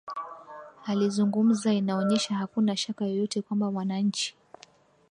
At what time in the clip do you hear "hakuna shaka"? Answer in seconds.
2.35-3.05